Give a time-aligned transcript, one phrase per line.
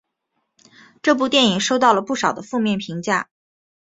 [1.03, 3.29] 这部电影收到了不少的负面评价。